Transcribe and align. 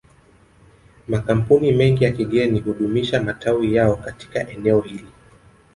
Makampuni 1.07 1.71
mengi 1.71 2.03
ya 2.03 2.11
kigeni 2.11 2.59
hudumisha 2.59 3.23
matawi 3.23 3.73
yao 3.73 3.95
katika 3.95 4.49
eneo 4.49 4.81
hili 4.81 5.07